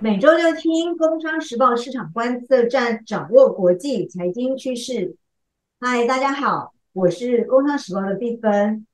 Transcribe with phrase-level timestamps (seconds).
[0.00, 5.16] 每周六听《工商时报》市场观测站，掌握国际财经趋势。
[5.80, 8.86] 嗨，大家好，我是《工商时报》的毕芬。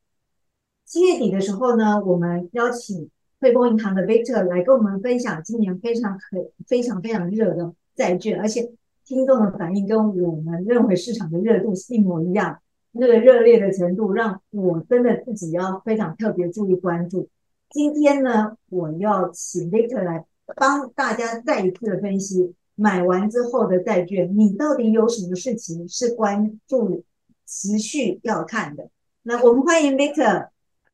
[0.87, 8.73] 七月底的时候呢，我们邀请汇丰银行的 Victor 来跟我们分享今年非常可非常非常热的债券，而且
[9.05, 12.61] 听众的反应跟我们认为市场的热度是一模一样。
[12.93, 17.29] 那个热烈的程度，让我真的自己要非常特别注意关注。
[17.69, 20.25] 今天呢，我要请 Victor 来
[20.57, 27.05] 帮大家再一次的分析买完之后的债券，你到底有什么事情是关注、
[27.47, 28.89] 持续要看的？
[29.23, 30.49] 那我们欢迎 Victor。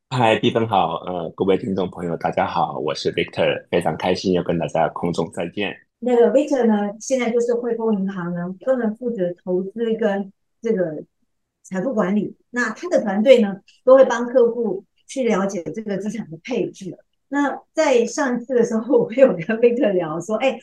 [0.09, 5.75] 嗨，地芬好，呃，各位听众朋友，大家好，我是 Victor，非常开心要跟大家空中再见。
[5.99, 11.05] 那个 Victor 呢，现在就是汇丰银行呢，专门负责投资跟这个
[11.63, 12.37] 财富管理。
[12.51, 14.85] 那他的团队呢，都会帮客户。
[15.11, 16.97] 去了解这个资产的配置。
[17.33, 20.59] 那在上一次的时候， 我有跟 v i c t 聊说，哎，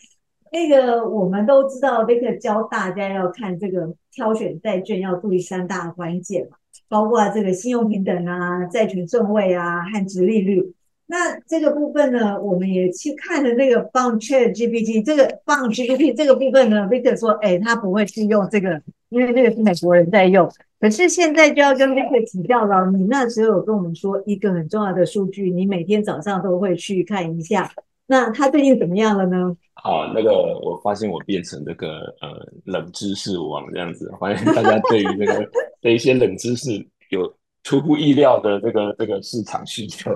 [0.52, 6.58] 那个我们都知道 v i c t 教大家要看这个挑选债券要注意三大关键嘛，
[6.89, 10.73] 包括这个信用平等啊、债权顺位啊和值利率。
[11.05, 20.50] 那这个部分呢，我们也去看了那个 Bond Chat GPT，这个 Bond GPT 这个部分呢 v i c t 说，哎，他不会去用这个，因为这个是美国人在用。
[20.80, 27.72] 可是现在就要跟 Victor 请教了，你那时候有跟我们说一个很重要的数据，你每天早上都会去看一下。
[28.05, 29.58] 那他最近怎么样了呢？
[29.73, 35.49] 好，那个我发现我变成这个呃冷知识王这样子，欢迎大家对于这个
[35.81, 36.69] 的一些冷知识
[37.09, 37.33] 有
[37.64, 40.11] 出乎意料的这个这个市场需求。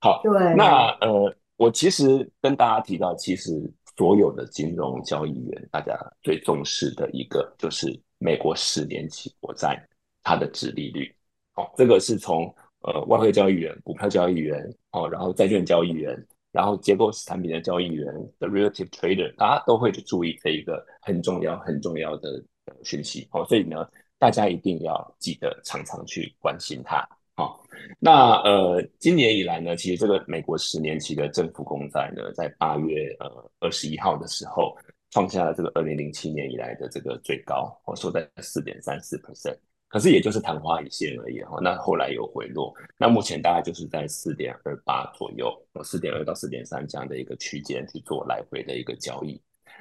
[0.00, 3.52] 好，对，那呃我其实跟大家提到，其实
[3.94, 8.00] 所有的金融交易员，大家最重视的一个就是。
[8.22, 9.76] 美国十年期国债
[10.22, 11.12] 它的值利率，
[11.56, 16.16] 哦，这个是从呃外汇交易员、股票交易员，哦，然后债券交易员，
[16.52, 18.06] 然后结构产品的交易员
[18.38, 22.40] 的 relative trader，大家都会去注意这一个很重要、很重要的
[22.84, 23.84] 讯息，哦，所以呢，
[24.18, 27.58] 大家一定要记得常常去关心它，哦，
[27.98, 34.76] 那呃，今年以来呢，其实这个美国十年期的政府公债呢，在八月呃二十一号的时候。
[35.12, 39.56] 创下了这个二零零七年以来的这个最高，我收在四点三四 percent，
[39.88, 41.58] 可是也就是昙花一现而已哈。
[41.62, 49.38] 那后来有回落，那目前大概就是在四点二八左右，四点二到四点三这样的一个区间去做来回的一个交易。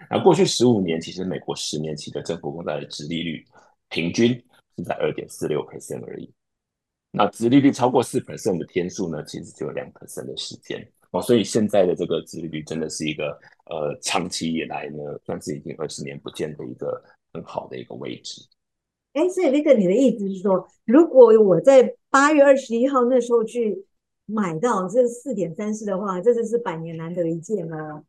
[0.10, 3.46] 那过去十五年，其实美国十年期的政府公债的殖利率
[3.88, 4.32] 平均
[4.76, 6.30] 是在二点四六 percent 而已。
[7.10, 10.86] 那殖利率超过四 percent 的天数呢，其实只有两 percent 的时间。
[11.12, 17.02] 哦，所以现在的这个自利率真的是一个呃，长期以来呢，算是已经二十年不见的一个
[17.34, 18.42] 很好的一个位置。
[19.14, 23.86] 哎，所以 Victor，你的意思是说，如果我在八月二十一号那时候去
[24.26, 28.04] 买到这四点三四的话，这就是百年难得一见了。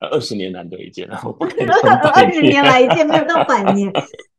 [0.00, 1.44] 呃，二十年难得一见了，我不
[2.14, 3.90] 二十年来一见，没有到百年。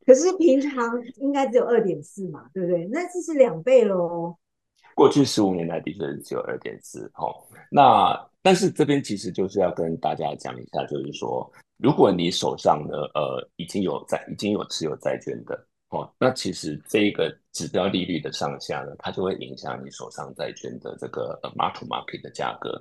[0.06, 2.88] 可是平常应该只有二点四嘛，对不对？
[2.92, 4.38] 那这是两倍喽。
[5.00, 7.34] 过去十五年来的确是只有二点四，哦。
[7.72, 15.56] 那但是这边其实就是要跟大家讲一下，就是说，如果你手上呢，呃，已经有债，已经有持有债券的，
[15.92, 22.72] 哦，那其实这一个指标利率的上下呢，它就会影响你手上债券的这个呃 mark to market 的价格，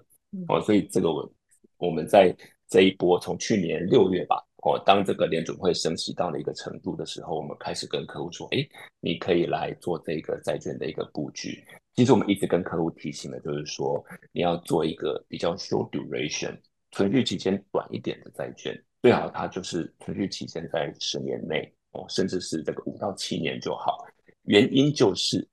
[0.48, 1.32] 哦，所以这个我
[1.76, 2.34] 我们在
[2.68, 4.44] 这一波从去年六月吧。
[4.64, 8.58] 哦，当这个联准会升息到了一个程度的时候，我们开始跟客户说：“哎，
[8.98, 11.64] 你可以来做这个债券的一个布局。”
[11.98, 14.00] 其实我们一直跟客户提醒的，就是说
[14.30, 16.56] 你要做一个比较 short duration
[16.92, 24.06] 存续期间短一点的债券，最好它就是存续期间在十年内哦，甚至是这个五到七年就好。
[24.44, 25.44] 原因就是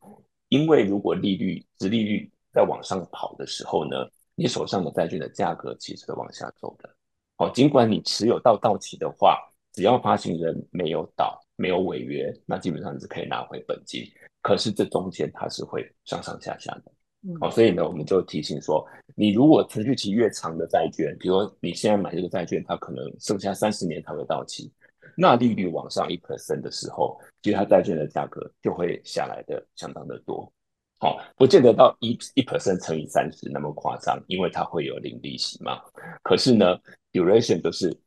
[0.50, 6.95] 因为如果利率、殖利率在往上跑的时候呢，你手上的债券的价格其实会往下走的。
[7.38, 9.39] 好，尽管你持有到到期的话，
[9.73, 14.03] 只要发行人没有倒、没有违约，那基本上是可以拿回本金。
[14.41, 16.91] 可是这中间它是会上上下下的。
[17.39, 24.72] 好，所以呢，我们就提醒说，你如果存续期越长的债券，比如你现在买这个债券，它可能剩下三十年才会到期，
[25.17, 30.52] 那利率往上一 percent 的时候，其实它债券的价格就会下来的相当的多。
[30.99, 35.81] 好，不见得到一一 percent 乘以三十那么夸张，因为它会有零利息嘛。
[36.22, 36.78] 可是呢
[37.11, 37.97] ？duration 就是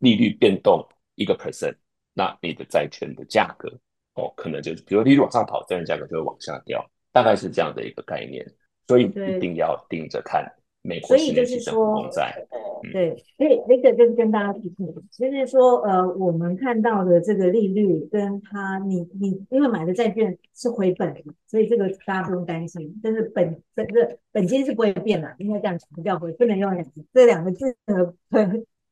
[0.00, 1.74] 利率变动一个 percent，
[2.14, 3.68] 那你的债券的价格
[4.14, 8.44] 哦，可能就是比如利率往上跑，债券价格就会往下掉，大概是这样的一个概念。
[8.88, 10.44] 所以一定要盯着看
[10.82, 12.44] 美国十年期的公债。
[12.92, 21.14] 对，所以那个就是跟大家提醒，就是说，呃，我们看到的这个利率跟它，你你因为买的债券是回本，
[21.46, 22.98] 所以这个大家不用担心。
[23.00, 26.84] 但是本这个本金是不会变的，应该这样强调，回不能用两
[27.14, 27.76] 这两个字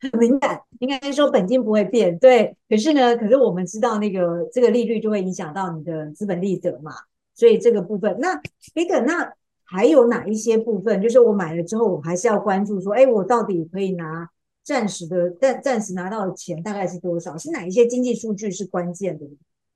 [0.00, 2.19] 很敏感，应该说本金不会变。
[2.19, 6.93] 对，可是呢，可是我们知道那个这个利率就会影响到你的资本利得嘛，
[7.35, 8.41] 所以这个部分，那
[8.75, 9.33] 那个那。
[9.71, 14.27] 还有哪一些部分，就是我买了之后，我还是要关注说，哎，我到底可以拿
[14.65, 17.37] 暂时的暂暂时拿到的钱大概是多少？
[17.37, 19.27] 是哪一些经济数据是关键的？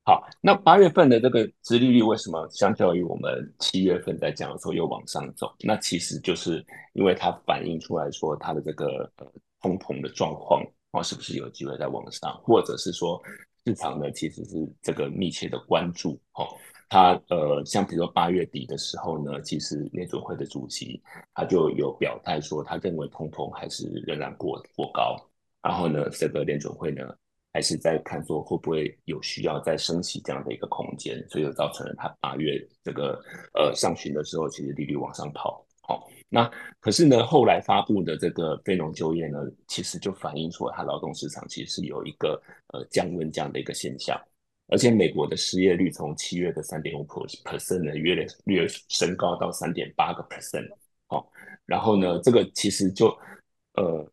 [0.05, 5.55] 好，那八月份的这个殖利率为什么相较于我们七月份在讲的时候又往上走？
[5.61, 9.25] 那其实就是因为它反映出来说它的这个呃
[9.61, 10.61] 通膨的状况
[10.91, 13.21] 啊，是不是有机会在往上，或者是说
[13.65, 16.49] 市场呢其实是这个密切的关注哦。
[16.89, 21.01] 他呃，像比如说八月底的时候呢，其实联准会的主席
[21.33, 25.15] 他就有表态说，他认为通膨还是仍然过过高，
[25.61, 27.01] 然后呢，这个联准会呢
[27.53, 33.23] 还是在看说会不会有需要再升息这样的一个空间，所以就造成了他八月这个
[33.53, 35.65] 呃上旬的时候，其实利率往上跑。
[35.85, 42.41] 好，那可是呢，后来发布的这个非农就业呢，其实就反映出它劳动市场其实是有一个
[42.73, 44.19] 呃降温这样的一个现象。
[44.69, 50.67] 而且美国的失业率从七月的三点五 percent 呢，越来越升高到三点八个 percent，
[51.07, 51.29] 好，
[51.65, 53.07] 然后呢，这个其实就，
[53.73, 54.09] 呃，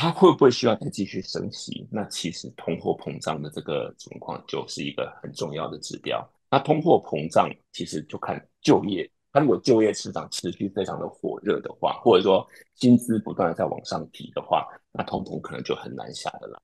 [0.00, 1.86] 它会不会需要再继续升息？
[1.90, 6.26] 那其实通货膨胀的这个情况就是一个很重要的指标。
[6.50, 16.58] 那通货膨胀其实就看就业，它如果就业市场持续非常的火热的话，或者说薪资不断的在往上提的话，那通膨可能就很难下得来。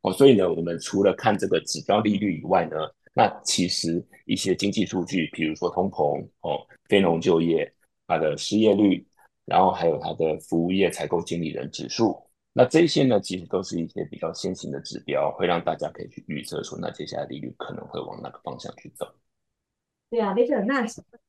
[0.00, 2.76] 哦，所以呢，我们除了看这个指标利率以外呢，
[3.12, 7.70] 那其实一些经济数据，比如说通膨哦、非农就业、
[8.06, 9.06] 它的失业率，
[9.44, 12.18] 然后还有它的服务业采购经理人指数，
[12.52, 19.06] 那这些呢，其实都是一些比较先行的指标，会让大家可以去预测说，那接下来利率可能会往哪个方向去走。
[20.10, 20.84] 对啊，没事，那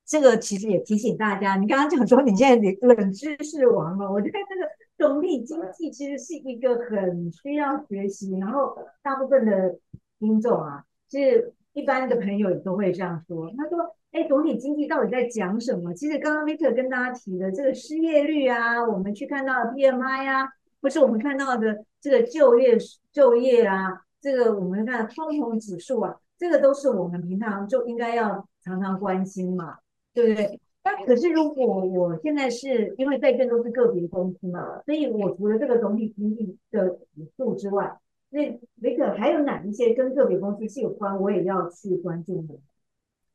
[0.06, 4.70] 这个其实也提醒大家，你刚刚讲说你现在冷知识王了，我觉得这个。
[5.00, 9.80] 总体经济其实是一个很需要学习，然后大部分的
[10.20, 13.50] 听众啊，是一般的朋友也都会这样说。
[13.58, 20.50] 他说：“哎，总体经济到底在讲什么？”其实刚刚 Victor 跟大家提的这个失业率啊，我们去看到的 PMI 啊，
[20.82, 22.78] 或是我们看到的这个就业
[23.12, 29.78] 就业啊，这个我们看通膨指数啊，这个都是我们平常就应该要常常关心嘛，
[30.14, 30.60] 对不对？
[30.82, 37.98] 那可是，如果我现在是因为债券都是个别公司嘛，所以我除了这个总体经济的指数之外，
[38.30, 42.56] 那雷可还有哪一些跟个别公司是有关，我也要去关注的。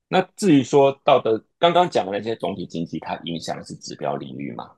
[0.09, 4.73] 那至于说到的刚刚讲的那些总体经济，它影响的是指标领域嘛？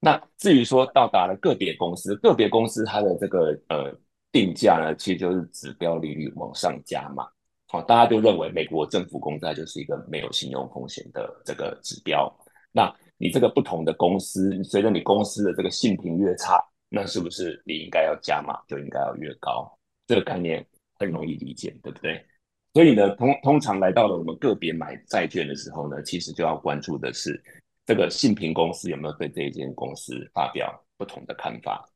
[0.00, 3.92] 那至于说到达了个别公司，个别公司它的这个呃
[4.30, 7.26] 定价呢，其实就是指标利率往上加嘛。
[7.66, 12.32] 好，大家就认为美国政府公债就是一个没有信用风险的这个指标。
[12.72, 19.70] 那你这个不同的公司，随着你公司的这个信评越差，那是不是你应该要加码就应该要越高？
[20.06, 20.64] 这个概念
[20.94, 22.24] 很容易理解，对不对？
[22.72, 27.42] 所以呢，通通常来到了我们个别买债券的时候呢，其实就要关注的是
[27.88, 31.88] 这个信评公司有没有对这一间公司发表不同的看法。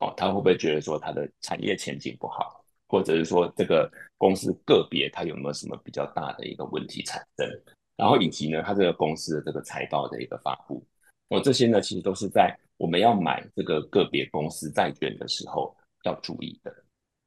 [0.00, 2.62] 哦，他会不会觉得说他的产业前景不好？
[2.86, 7.46] 或者是说这个公司个别它有没有什么比较大的一个问题产生，
[7.96, 10.84] 然后以及呢，它这个公司的这个财报的一个发布，
[11.28, 15.74] 哦，这些呢其实都是在我们要买这个个别公司债券的时候
[16.04, 16.74] 要注意的。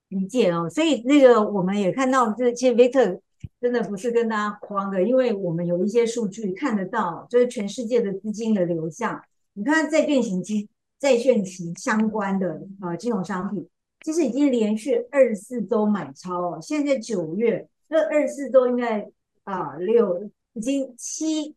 [0.10, 3.20] 理解哦，所以那个我们也看到，这其实 Victor
[3.60, 9.22] 真的不是跟大家慌的，因为我们有一些数据看得到，就是全世界的资金的流向，
[9.54, 10.68] 你看在变形金
[11.00, 13.68] 债券型相关的呃金融商品。
[14.04, 19.08] 其实已经连续二十四周买超哦，现在九月这二十四周应该
[19.44, 21.56] 啊六已经七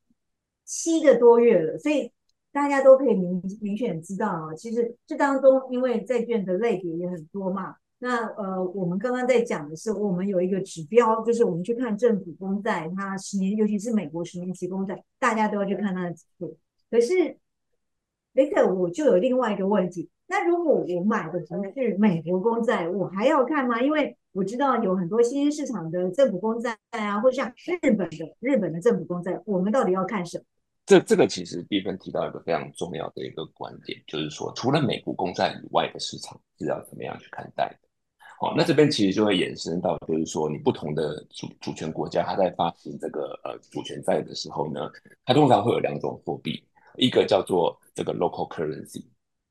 [0.67, 2.13] 七个多月了，所以
[2.53, 16.55] 大家都可以明明显知道啊，其实这当中因为债券的类别也很多嘛，那呃我们刚刚在讲的是我们有一个指标，就是我们去看政府公债，它十年尤其是美国十年期公债，大家都要去看它的指数。
[16.91, 17.39] 可是
[18.35, 20.11] 雷克我就有另外一个问题。
[20.27, 23.81] 那如果我买的不是美国公债，我还要看吗？
[23.81, 27.51] 因为我知道有很多新兴市场的政府公债啊，或像
[27.83, 30.45] 日本的日本的政府公债，我们到底要看什么？
[30.85, 37.75] 这这个其实第一分提到一个非常重要的一个观点，就是说除了美国公债以外的市场是要怎么样去看待
[38.57, 44.91] 那这边其实就会延伸到，就是说你不同的主主权国家，它在发行这个呃主权债的时候呢，
[45.25, 46.63] 它通常会有两种货币，
[46.97, 49.05] 一个叫做这个 local currency。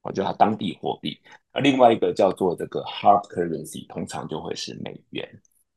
[0.03, 1.17] 哦，就它当地货币。
[1.53, 5.25] 而另外一个叫做这个 hard currency，通常就会是美元。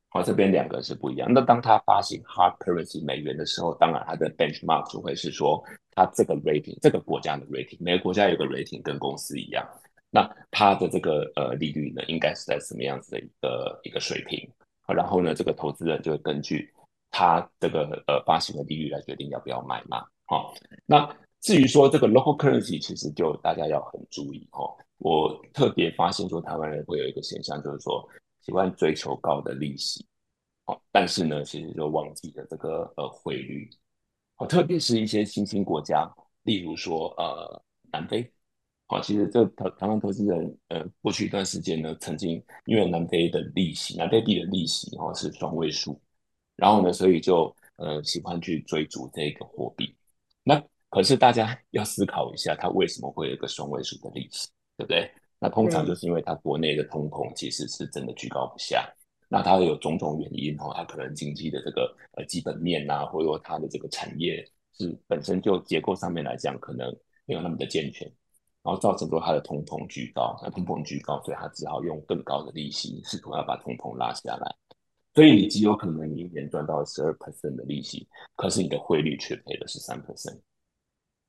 [0.09, 1.31] 好，这边两个是不一样。
[1.31, 9.65] 那当它发行 hard currency 美元的时候，当然它的 benchmark 就会是说它这个 rating 这个国家的 rating，每个国家有个 rating 跟公司一样。
[10.09, 14.49] 那它的这个呃利率呢，应该是在什么样子的一个一个水平？
[14.87, 16.73] 然后呢，这个投资人就会根据
[17.11, 20.05] 他这个呃发行的利率来决定要不要买嘛。
[20.25, 20.53] 好，
[20.85, 24.73] 那至于说这个 local currency，其实就大家要很注意哦。
[24.99, 28.07] 我特别发现说，台湾人会有一个现象，就是说
[28.41, 30.05] 喜欢追求高的利息，
[30.65, 33.69] 好，但是呢，其实就忘记了这个呃汇率。
[34.35, 36.09] 好，特别是一些新兴国家，
[36.43, 37.61] 例如说呃
[37.91, 38.31] 南非。
[38.89, 45.99] 好，其实这台台湾投资人，呃，过去一段时间呢，曾经因为南非的利息，南非币的利息哦是双位数，
[46.55, 49.93] 然后呢，所以就呃喜欢去追逐这个货币。
[50.41, 55.11] 那可是大家 要思考一下，它为什么会有一个双位数的利息，对不对？
[55.37, 58.89] 那通常就是因为它国内的通膨其实是真的居高不下，
[59.27, 66.89] 那它有种种原因哦，它可能经济的这个呃基本面呐，或者说它的这个产业是本身就结构上面来讲，可能
[67.25, 68.09] 没有那么的健全。
[68.67, 74.55] 然后造成说它的通膨居高，那通膨居高，所以它只好用更高的利息试图要把通膨拉下来。
[75.15, 78.05] 所以你极有可能你一年赚到十二 percent 的利息，
[78.35, 80.37] 可是你的汇率却赔了十三 percent，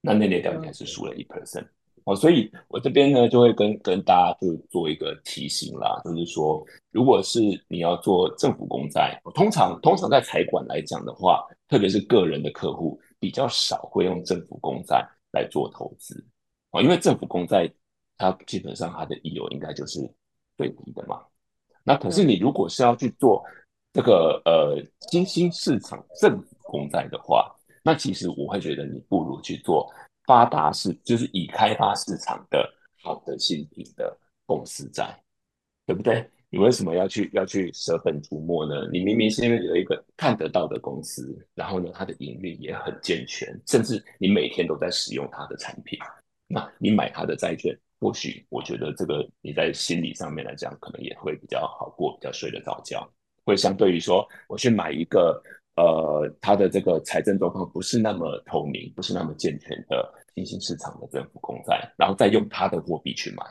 [0.00, 1.64] 那那年掉应该是输了一 percent。
[2.02, 16.26] 哦，所以我这边呢就会跟跟大家就做一个提醒啦，就是说，如果是你要做政府公债，通常通常在财管来讲的话，特别是个人的客户比较少会用政府公债来做投资。
[16.70, 17.72] 啊，因为政府公债，
[18.16, 20.00] 它基本上它的益有应该就是
[20.56, 21.25] 最低的嘛。
[21.82, 23.44] 那可是你如果是要去做
[23.92, 24.76] 这个呃
[25.10, 29.90] 新兴市场政府公债的话，那其实我会觉得你不如去做
[30.26, 32.70] 发达市，就是已开发市场的
[33.02, 35.18] 好的新品的公司债，
[35.87, 36.28] 对不对？
[36.50, 38.88] 你为什么要去要去舍本逐末呢？
[38.90, 45.98] 你明明是因为有一个看得到的公司，然后呢，它的营运也很健全，甚至你每天都在使用它的产品。
[46.50, 53.06] 那你买他的债券，或许我觉得这个你在心理上面来讲，可能也会比较好过，比较睡得着觉。
[53.44, 55.42] 会相对于说，我去买一个
[55.76, 63.44] 呃，他的这个财政状况不是那么透明、不是那么健全的新兴市场的政府公债，然后再用他的货币去买，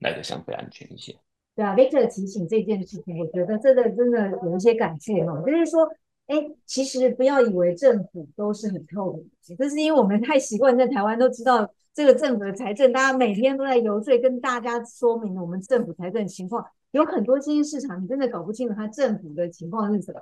[0.00, 1.14] 来的相对安全一些。
[1.54, 5.86] 对啊，Victor 提醒这件事情，我觉得真的真的有一些感谢哦，就是说，
[6.28, 11.70] 哎，其实不要以为政府都是很透明，这是因为我们太习惯在台湾都知道。
[11.98, 16.64] 这个政府的财政，大家每天都在游说，跟大家说明我们政府财政情况。
[16.92, 20.20] 有很多新兴市场，你真的搞不清楚它政府的情况是什么。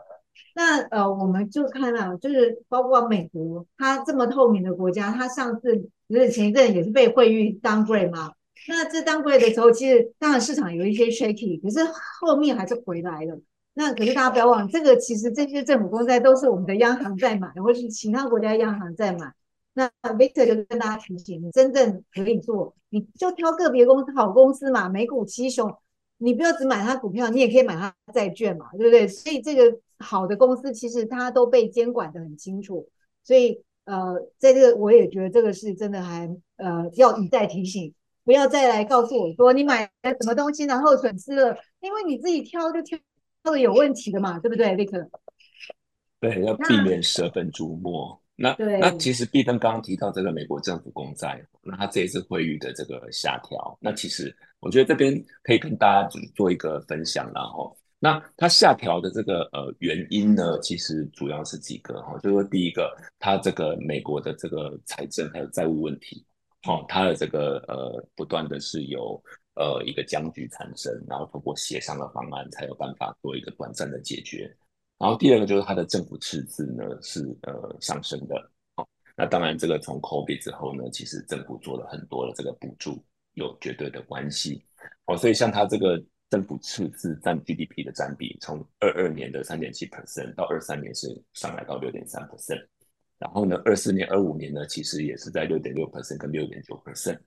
[0.54, 5.76] 那呃，我们就看到，就是包括美国，它这么透明的国家，它上次
[6.08, 8.32] 就是前一阵也是被惠誉 downgrade 嘛。
[8.68, 11.80] 那这 downgrade 的时候，其实当然市场有一些 shaky，可是
[12.22, 13.38] 后面还是回来了。
[13.74, 19.30] 那可是大家不要忘，这个其实这些政府公债都是我们的央行在买，或是其他国家央行在买。
[19.78, 25.70] 那 Victor 就跟大家提醒，你真正可以做，你就挑个别公司好公司嘛，美股七雄，
[26.16, 29.06] 你不要只买它股票，你也可以买它债券嘛，对不对？
[29.06, 32.88] 所以这个好的公司其实它都被监管的很清楚，
[33.22, 37.92] 所以呃，在这个我也觉得这个是真的还呃要一再提醒，
[38.24, 42.98] 不要再来告诉我说你买了什么东西然后损失了，因为你自己挑就挑
[43.44, 45.06] 的有问题的嘛，对不对，Victor？
[46.18, 48.18] 对，要避免舍本逐末。
[48.38, 66.22] 那那其实毕登刚刚提到这个美国政府公债，那他这一次会议的这个下调，那其实我觉得这边可以跟大家做一个分享，然后那它下调的这个呃原因呢，其实主要是几个哈，就是说第一个，它这个美国的这个财政还有债务问题，
[66.68, 69.18] 哦，它的这个呃不断的是由
[69.54, 74.54] 呃一个僵局产生，然后通过协商的方案才有办法做一个短暂的解决。
[74.98, 84.64] 然后第二个就是它的政府赤字呢是呃上升的，好，那当然这个从 COVID 之后呢，其实政府做了很多的这个补助，有绝对的关系，
[85.04, 92.66] 哦，所以像它这个政府赤字占 GDP 的占比，从二二年的三点七 percent 到二三年是上来到六点三 percent，
[93.18, 97.18] 然后呢二四年、二五年呢其实也是在六点六 percent 跟六点九 percent，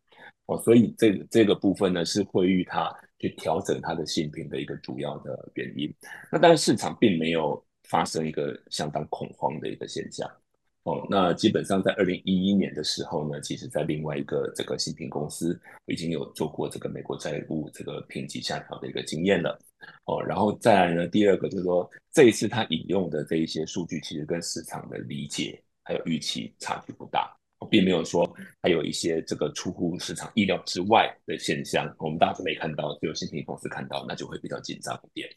[0.47, 2.91] 哦，所以这这个部分呢是会与它。
[3.19, 5.93] 去调整它的性品的一个主要的原因，
[6.31, 10.29] 那但是市场并没有发生一个相当恐慌的一个现象
[10.83, 11.05] 哦。
[11.09, 19.59] 那基本上在二零一一年的时候呢，其实在另外一个这个新品公司已经有做过这个美国债务这个评级下调的一个经验了
[20.05, 20.23] 哦。
[20.23, 27.35] 然后再来呢，第二个就是说这一次他引用的这一些数据，其实跟市场的理解还有预期差距不大
[27.67, 28.29] 并没有说
[28.61, 35.29] 还有一些这个出乎市场意料之外的现象，我们大家都没看到，只有信评公司看到，那就会比较紧张一点。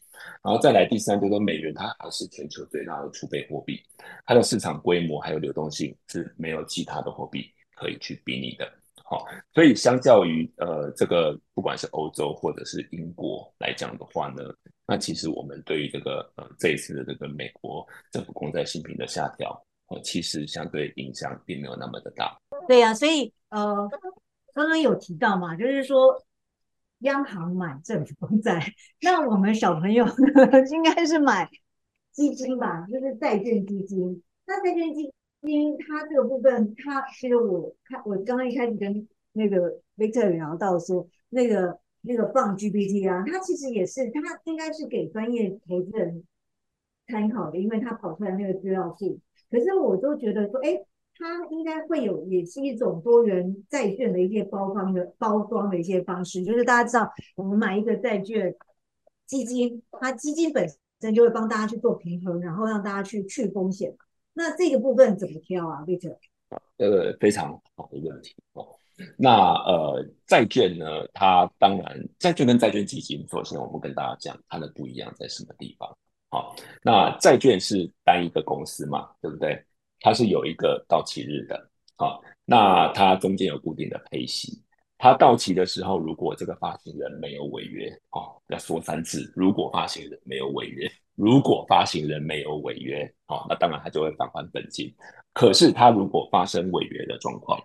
[0.43, 3.81] 然后再来第三，就是美元它还是全球最大的储备货币，
[4.25, 8.71] 它的市场规模还有流动性是没有其他的货币可以去比拟的。
[9.03, 14.43] 好，所以相较于呃这个不管是欧洲或者是英国来讲的话呢，
[14.87, 19.61] 那其实我们对于这个呃这一次的这个美国政府公债新品的下调。
[20.01, 22.37] 其实相对影响并没有那么的大。
[22.67, 23.89] 对呀，所以呃，
[24.53, 26.23] 刚刚有提到嘛，就是说
[26.99, 28.63] 央行买政府债，
[29.01, 30.13] 那我们小朋友呢，
[30.71, 31.49] 应该是买
[32.11, 34.23] 基金吧，就是债券基金。
[34.45, 46.23] 那债券基金它这个部分，它其实我看我刚刚一开始跟那个 Victor 聊到说，那个那个放 GPT 啊，它其实也是，它应该是给专业投资人
[47.07, 49.19] 参考的，因为它跑出来那个资料库。
[49.53, 50.83] 可是我都觉得说，哎，
[51.15, 56.43] 它应该会有，也是一种多元债券的一些包装的包装的一些方式。
[56.43, 58.55] 就是大家知道，我们买一个债券
[59.27, 60.67] 基金，它基金本
[61.01, 63.95] 身就会帮大家去做平衡，然后让大家去去风险。
[64.33, 66.17] 那这个部分怎么挑啊，Victor？
[66.77, 68.75] 呃非常好的问题哦。
[69.17, 75.95] 那呃，债券呢，它当然债券跟债券基金，首先我们跟大家讲它的不一样在什么地方。
[76.33, 79.63] 好，那债券是单一个公司嘛，对不对？
[79.99, 84.59] 它是有一个到期日的，好，那它中间有固定的配息。
[84.97, 94.91] 它到期的时候，如果这个发行人没有违约，哦，要说三次，如果发行人没有违约，如果发行人没有违约，哦，那当然他就会返还本金。
[95.33, 97.63] 可是他如果发生违约的状况，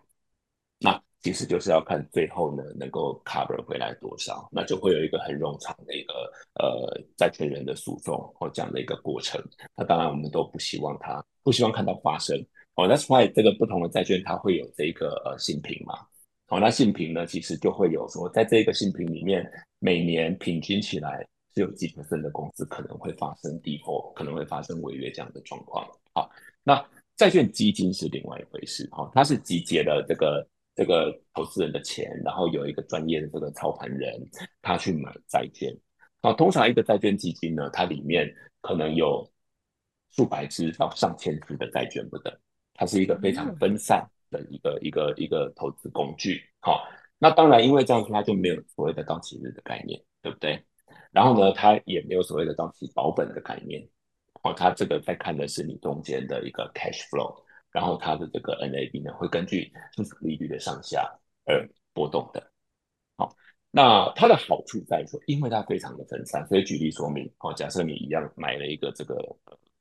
[1.20, 6.12] 其实就是要看最后呢能够 cover 回来多少，那就会有一个很冗长的一个
[6.54, 9.42] 呃债权人的诉讼或这样的一个过程。
[9.74, 12.38] 那当然我们都不希望它不希望看到发生。
[12.76, 16.06] 哦，That's why 这个不同的债券它会有这个呃信评嘛。
[16.50, 19.44] 哦，那信评呢其实就会有说，在这个信评里面，
[19.80, 25.84] 每年平均起来是有几%的公司可能会发生跌破可能会发生违约这样的状况。
[26.14, 26.30] 好，
[26.62, 26.80] 那
[27.16, 28.88] 债券基金是另外一回事。
[28.92, 30.46] 哈，它是集结了这个。
[30.78, 34.14] 这个投资人的钱，然后有一个专业的这个操盘人，
[34.62, 35.76] 他去买债券。
[36.22, 39.28] 那，通常一个债券基金呢，它里面可能有
[40.12, 42.32] 数百只到上千只的债券不等，
[42.74, 46.40] 它是一个非常分散的一个一个一个投资工具。
[46.60, 46.86] 好，
[47.18, 50.64] 那当然，因为这样子，它就没有所谓的到期日的概念，对不对？
[51.10, 53.84] 然后呢，它也没有所谓的到期保本的概念。
[54.44, 57.42] 哦，它这个在看的是你中间的一个 cash flow。
[57.78, 61.08] 然后它的这个 NAV 呢，会根据市场利率的上下
[61.44, 61.64] 而
[61.94, 62.50] 波动的。
[63.16, 63.32] 好，
[63.70, 69.14] 那它的好处在于说，因为它非常的分散，所以举例说明，好，假设你一样买了一个这个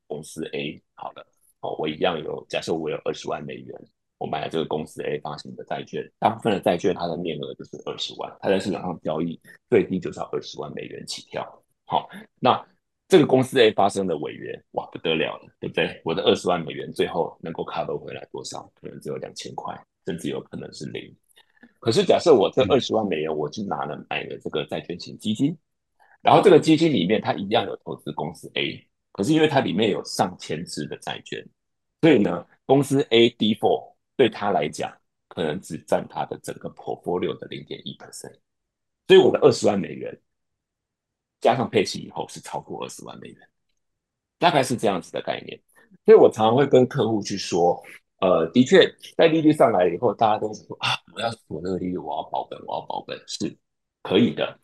[0.06, 1.26] 公司 A，好了，
[1.62, 3.76] 哦，我一样有，假设我有二十万美元，
[4.20, 11.44] 我买了这个公司 A 发行的债券，大部分的债券它的面额就是二十万，它在市场上交易最低就是要二十万美元起跳。
[11.88, 12.08] 好，
[12.40, 12.64] 那。
[13.08, 16.02] 这个公司 A 发生的违约，哇，不得了了，对不对？
[16.04, 18.70] 我的二十万美元最后能够 cover 回来多少？
[18.76, 19.74] 可能只有两千块，
[20.06, 21.16] 甚至有可能是零。
[21.80, 25.58] 可是假设我这二十万美元，我去拿了买了这个债券型基金，
[26.22, 31.48] 然后这个基金里面它一样有投资公司 A，可是因为它里面有上千只的债券，
[32.02, 34.94] 所以呢，公司 A default 对他来讲，
[35.30, 38.36] 可能只占他的整个 portfolio 的零点一 percent，
[39.08, 40.20] 所以我的二十万美元。
[41.40, 43.50] 加上配息以后是超过二十万美元，
[44.40, 45.60] 大概是这样子的概念。
[46.06, 47.82] 所以我常常会跟客户去说，
[48.20, 53.56] 呃，的确在利率上来以后，大家都说啊，我要锁那个利率，我要保本，我要保本是
[54.02, 54.60] 可以的。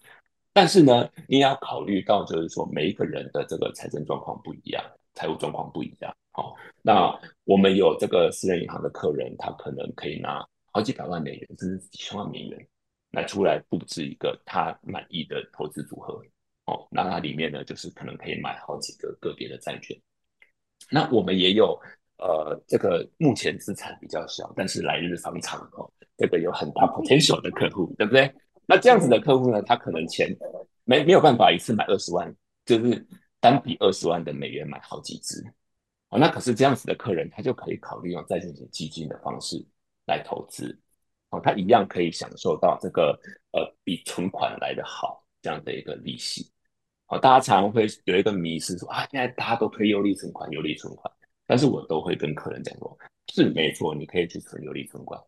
[0.51, 4.83] 但是呢，你也要考虑到就是说每一个人的这个财政状况不一样，
[5.13, 6.15] 财务状况不一样。
[6.31, 12.67] 好，那我们有这个私人银行的客人，他可能可以拿好几百万美元，甚至几千万美元
[13.11, 16.21] 来出来布置一个他满意的投资组合。
[16.65, 19.99] 哦，那它里面呢，就是可能可以买好几个个别的债券。
[20.89, 21.77] 那我们也有，
[22.17, 28.33] 呃，这个目前资产比较小，但是来日方长哦，这个有很大 potential 的客户，对不对？
[28.65, 30.33] 那这样子的客户呢，他可能钱
[30.85, 32.33] 没没有办法一次买二十万，
[32.65, 33.05] 就是
[33.41, 35.43] 单笔二十万的美元买好几只。
[36.09, 39.61] 哦，那可是这样子的客人，他就可以考虑用债券型基金的方式
[40.05, 40.79] 来投资。
[41.31, 43.19] 哦，他一样可以享受到这个
[43.51, 46.52] 呃比存款来的好这样的一个利息。
[47.07, 51.13] 哦大家常会有一个迷思，说啊，现在大家都推优利存款，优利存款。
[51.45, 52.97] 但是我都会跟客人讲说，
[53.31, 55.21] 是没错，你可以去存优利存款。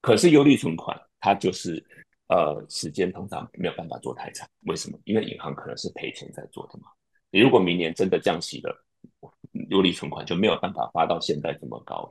[0.00, 1.84] 可是优利存款它就是
[2.28, 4.98] 呃时间通常没有办法做太长，为什么？
[5.04, 6.88] 因为银行可能是赔钱在做的嘛。
[7.30, 8.84] 你如果明年真的降息了，
[9.68, 12.10] 优利存款就没有办法发到现在这么高。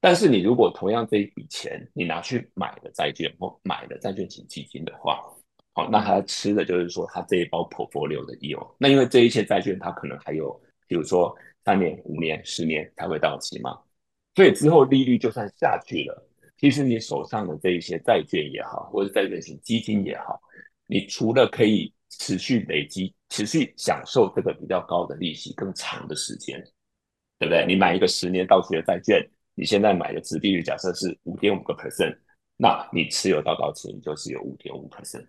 [0.00, 5.22] 但是你如果同样这一笔钱你拿去买了债券或买了债券型基金的话，
[5.74, 8.74] 好，那他吃的就是说他这一包普弗流的 yield。
[8.78, 13.78] 那因为这一些债券它可能还有，比如说三年、五年、十年才会到期嘛，
[14.34, 20.40] 所以之后利率就算下去了，其实你手上的这一些债券也好，或者债券型基金也好，
[20.86, 26.62] 你除了可以持续累积、持续享受这个比较高的利息更长的时间，
[27.38, 27.64] 对不对？
[27.66, 29.26] 你买一个十年到期的债券。
[29.54, 32.16] 你现在买的殖利率假设是五点五个 percent，
[32.56, 35.26] 那你持有到到期你就是有五点五 percent，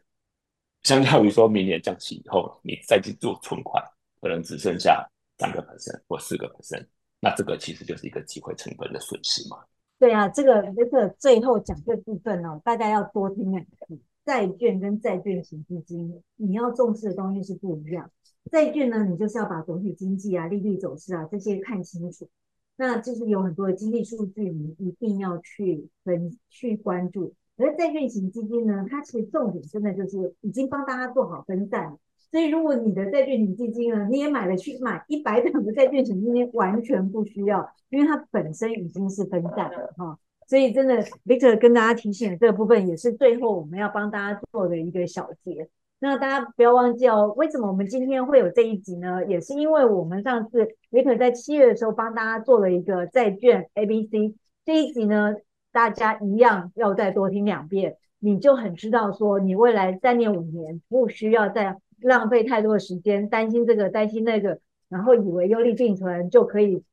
[0.84, 3.84] 相较于说明年降息以后，你再去做存款，
[4.22, 6.88] 可能只剩下三个百分或四个百分
[7.20, 9.58] 那这个其实就是一个机会成本的损失嘛。
[9.98, 14.00] 对啊，这个这个最后讲这部分哦，大家要多听两次。
[14.26, 18.10] 债券跟债券型基金，你要重视的东西是不一样。
[18.50, 22.30] 债券呢，你就是要把总体经济啊、利率走势啊这些看清楚。
[22.78, 27.34] 那就是有很多的经济数据，你一定要去分去关注。
[27.58, 31.98] 而债券型基金呢，它其实重点真的就是已经帮大家做好分散。
[32.32, 40.18] 所以如果你的债券型基金呢，你也买了去买一百档的债券型基金，完全不需要，因为它本身已经是分散了哈。
[40.48, 45.70] 所以真的，Victor 跟大家提醒的这部分，也是最后我们要帮大家做的一个小结。
[46.00, 49.26] 那大家不要忘记哦，为什么我们今天会有这一集呢？
[49.26, 54.36] 也是因为我们上次 Victor 在七月的时候帮大家做了一个债券 A B C
[54.66, 55.34] 这一集呢，
[55.74, 66.84] 大家一样要再多听两遍，你就很知道说你未来三年五年不需要再浪费太多的时间担心这个担心那个，然后以为优利并存就可以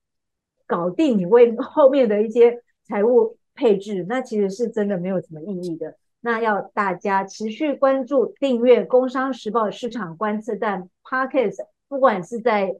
[0.67, 5.97] 搞定你为 后面的一些财务配置，那其实是真的没有什么意义的。
[6.23, 12.77] 那要大家持续关注、订阅《工商时报》市场观测站 Podcast，不管是在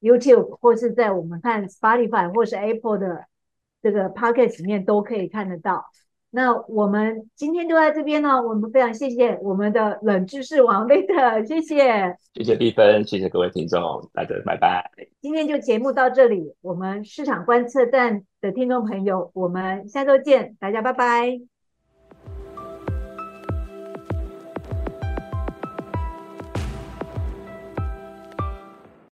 [0.00, 3.24] YouTube 或是在我们看 Spotify 或是 Apple 的
[3.82, 5.84] 这个 Podcast 里面都可以看得到。
[6.34, 14.90] 那我们今天就在这边呢，我们非常谢谢我们的冷知识王贝特，谢谢，谢谢碧芬，谢谢各位听众，大家拜拜。
[15.20, 21.51] 今天就节目到这里，我们市场观测站的听众朋友，我们下周见，大家拜拜。